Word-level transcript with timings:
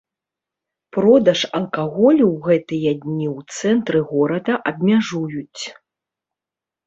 Продаж 0.95 1.41
алкаголю 1.59 2.25
ў 2.33 2.37
гэтыя 2.47 2.91
дні 3.03 3.27
ў 3.37 3.57
цэнтры 3.57 3.99
горада 4.13 4.53
абмяжуюць. 4.71 5.63